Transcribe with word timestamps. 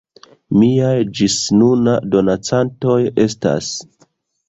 Miaj 0.61 0.93
ĝis 1.19 1.35
nuna 1.59 1.95
donacantoj 2.17 2.99
estas:... 3.29 3.73